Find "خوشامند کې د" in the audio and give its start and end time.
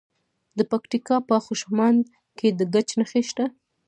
1.45-2.61